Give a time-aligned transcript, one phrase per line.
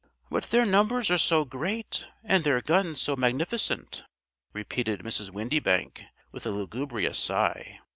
[0.31, 4.03] "But their numbers are so great and their guns so magnificent,"
[4.51, 5.29] repeated Mrs.
[5.31, 7.81] Windybank with a lugubrious sigh.